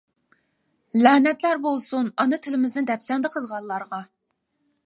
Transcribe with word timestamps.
لەنەتلەر 1.03 1.61
بولسۇن 1.67 2.09
ئانا 2.23 2.41
تىلىمىزنى 2.47 2.85
دەپسەندە 2.91 3.35
قىلغانلارغا! 3.37 4.05